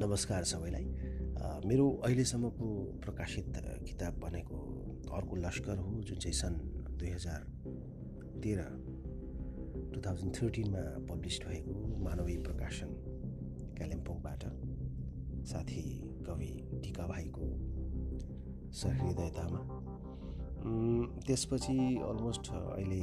[0.00, 0.84] नमस्कार सबैलाई।
[1.66, 2.66] मेरो अहिलेसम्मको
[3.04, 3.46] प्रकाशित
[3.86, 4.58] किताब भनेको
[5.16, 6.58] अर्को लस्कर हो जुन चाहिँ सन्
[6.98, 7.40] दुई हजार
[8.42, 8.62] तेह्र
[9.94, 11.74] टु थाउजन्ड थर्टिनमा पब्लिस भएको
[12.04, 12.90] मानवीय प्रकाशन
[13.78, 14.44] कालिम्पोङबाट
[15.50, 15.82] साथी
[16.26, 16.52] कवि
[16.84, 17.50] टिका भाइको
[18.82, 19.62] सहृदयतामा।
[21.26, 21.78] त्यसपछि
[22.10, 23.02] अलमोस्ट अहिले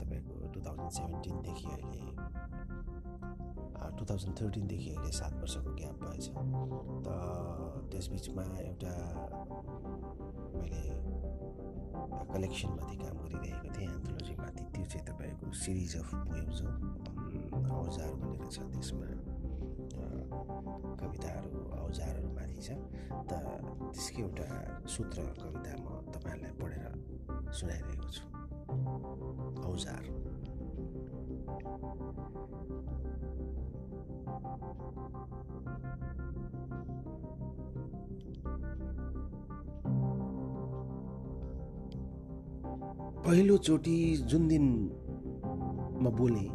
[0.00, 2.15] तपाईँको टु थाउजन्ड सेभेन्टिनदेखि अहिले
[3.98, 6.26] टु थाउजन्ड थर्टिनदेखि अहिले सात वर्षको ग्याप भएछ।
[7.06, 7.08] त
[7.92, 8.92] त्यसबिचमा एउटा
[10.56, 10.82] मैले
[12.34, 16.70] कलेक्सनमाथि काम गरिरहेको थिएँ एन्थोलोजीमाथि त्यो चाहिँ तपाईँको सिरिज अफ पोएम्स हो।
[17.76, 19.08] औजार भनेर छ त्यसमा।
[21.00, 22.68] कविताहरू औजारहरूमाथि छ
[23.30, 23.32] त
[23.94, 24.48] त्यसकै एउटा
[24.94, 26.84] सूत्र कविता म तपाईँहरूलाई पढेर
[27.58, 28.24] सुनाइरहेको छु।
[29.70, 30.04] औजार
[43.26, 43.96] पहिलोचोटि
[44.30, 44.66] जुन दिन
[46.02, 46.46] म बोले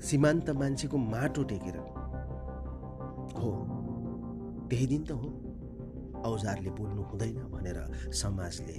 [0.00, 1.76] सीमान्त मान्छेको माटो टेकेर।
[3.36, 3.50] हो
[4.70, 5.28] त्यही दिन त हो।
[6.30, 7.78] औजारले बोल्नु हुँदैन भनेर
[8.12, 8.78] समाजले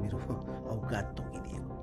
[0.00, 0.18] मेरो
[0.74, 1.74] औकात तोकिदिएको।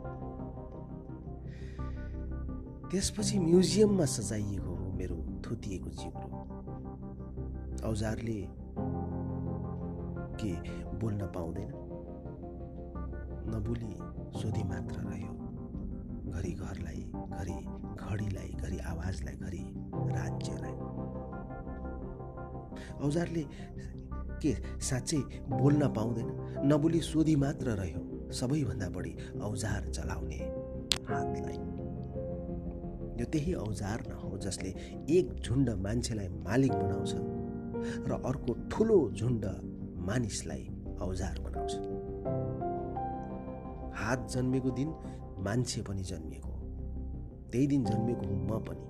[2.91, 4.66] त्यसपछि म्युजियममा सजाइएको
[5.49, 6.29] थुतिएको जिब्रो।
[7.89, 8.47] औजारले
[10.41, 10.53] के
[10.99, 11.71] बोल्न पाउँदैन?
[13.55, 13.93] नबोली
[14.41, 15.33] सोधी मात्र रह्यो।
[16.31, 17.53] घरि घरलाई घरि
[17.95, 19.73] घडीलाई घरि आवाजलाई घरि
[20.11, 20.75] राज्यलाई।
[23.07, 23.45] औजारले
[24.41, 25.17] के साँच्चै
[25.49, 26.27] बोल्न पाउँदैन?
[26.65, 30.35] नबोली सोधी मात्र रह्यो। सबैभन्दा बढी औजार चलाउने
[31.07, 31.86] हातलाई।
[33.19, 34.69] यो त्यही औजार न हो जसले
[35.09, 37.13] एक झुन्ड मान्छेलाई मालिक बनाउँछ
[38.07, 39.45] र अर्को ठुलो झुन्ड
[39.99, 40.63] मानिसलाई
[41.01, 41.73] औजार बनाउँछ।
[43.99, 44.89] हात जन्मेको दिन
[45.39, 46.53] मान्छे पनि जन्मिएको
[47.51, 48.83] त्यही दिन जन्मेको हुँ म पनि।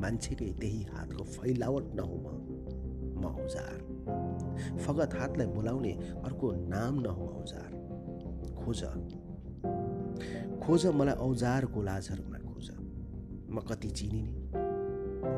[0.00, 2.28] मान्छेकै त्यही हातको फैलावट नहुँ म।
[3.20, 3.76] म औजार।
[4.78, 5.92] फगत हातलाई बोलाउने
[6.24, 7.70] अर्को नाम नहुँ औजार।
[8.58, 8.82] खोज।
[10.60, 12.41] खोज मलाई औजारको लाजहरूमा
[13.52, 14.32] म कति चिनिने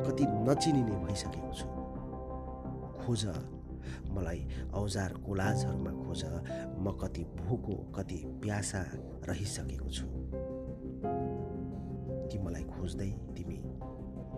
[0.07, 1.67] कति नचिनिने भइसकेको छु।
[2.99, 3.25] खोज
[4.11, 6.23] मलाई औजार कोलाजहरूमा खोज
[6.79, 8.81] म कति भोको कति प्यासा
[9.29, 10.05] रहिसकेको छु।
[12.29, 13.57] कि मलाई खोज्दै तिमी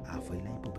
[0.09, 0.70] आफैलाई पो